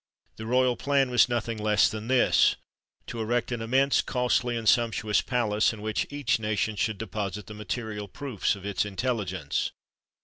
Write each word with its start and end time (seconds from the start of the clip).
The 0.37 0.47
royal 0.47 0.75
plan 0.77 1.11
was 1.11 1.29
nothing 1.29 1.59
less 1.59 1.87
than 1.87 2.07
this: 2.07 2.55
to 3.05 3.21
erect 3.21 3.51
an 3.51 3.61
immense, 3.61 4.01
costly, 4.01 4.57
and 4.57 4.67
sumptuous 4.67 5.21
palace, 5.21 5.73
in 5.73 5.81
which 5.83 6.07
each 6.09 6.39
nation 6.39 6.75
should 6.75 6.97
deposit 6.97 7.45
the 7.45 7.53
material 7.53 8.07
proofs 8.07 8.55
of 8.55 8.65
its 8.65 8.83
intelligence. 8.83 9.73